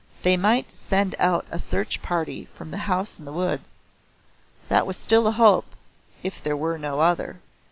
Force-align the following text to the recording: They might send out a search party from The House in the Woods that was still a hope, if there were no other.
They 0.23 0.35
might 0.35 0.75
send 0.75 1.13
out 1.19 1.45
a 1.51 1.59
search 1.59 2.01
party 2.01 2.45
from 2.55 2.71
The 2.71 2.89
House 2.89 3.19
in 3.19 3.25
the 3.25 3.31
Woods 3.31 3.77
that 4.67 4.87
was 4.87 4.97
still 4.97 5.27
a 5.27 5.31
hope, 5.31 5.75
if 6.23 6.41
there 6.41 6.57
were 6.57 6.79
no 6.79 7.01
other. 7.01 7.39